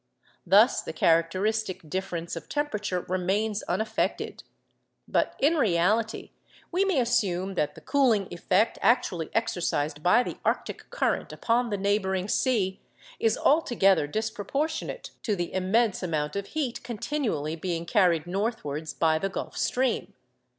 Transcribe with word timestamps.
Thus 0.47 0.81
the 0.81 0.93
characteristic 0.93 1.87
difference 1.87 2.35
of 2.35 2.49
temperature 2.49 3.01
remains 3.07 3.61
unaffected. 3.67 4.41
But 5.07 5.35
in 5.37 5.57
reality 5.57 6.31
we 6.71 6.83
may 6.83 6.99
assume 6.99 7.53
that 7.53 7.75
the 7.75 7.81
cooling 7.81 8.27
effect 8.31 8.79
actually 8.81 9.29
exercised 9.35 10.01
by 10.01 10.23
the 10.23 10.39
arctic 10.43 10.89
current 10.89 11.31
upon 11.31 11.69
the 11.69 11.77
neighbouring 11.77 12.27
sea 12.27 12.81
is 13.19 13.37
altogether 13.37 14.07
disproportionate 14.07 15.11
to 15.21 15.35
the 15.35 15.53
immense 15.53 16.01
amount 16.01 16.35
of 16.35 16.47
heat 16.47 16.81
continually 16.81 17.55
being 17.55 17.85
carried 17.85 18.25
northwards 18.25 18.95
by 18.95 19.19
the 19.19 19.29
Gulf 19.29 19.55
Stream. 19.55 20.13